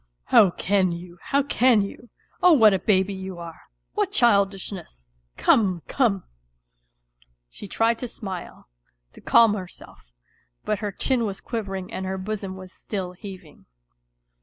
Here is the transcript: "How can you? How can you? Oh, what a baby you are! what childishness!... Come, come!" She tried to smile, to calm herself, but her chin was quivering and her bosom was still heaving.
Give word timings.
"How 0.33 0.49
can 0.49 0.91
you? 0.91 1.19
How 1.21 1.43
can 1.43 1.83
you? 1.83 2.09
Oh, 2.41 2.53
what 2.53 2.73
a 2.73 2.79
baby 2.79 3.13
you 3.13 3.37
are! 3.37 3.69
what 3.93 4.11
childishness!... 4.11 5.05
Come, 5.37 5.83
come!" 5.87 6.23
She 7.51 7.67
tried 7.67 7.99
to 7.99 8.07
smile, 8.07 8.67
to 9.13 9.21
calm 9.21 9.53
herself, 9.53 10.11
but 10.65 10.79
her 10.79 10.91
chin 10.91 11.23
was 11.23 11.39
quivering 11.39 11.93
and 11.93 12.07
her 12.07 12.17
bosom 12.17 12.57
was 12.57 12.73
still 12.73 13.11
heaving. 13.11 13.67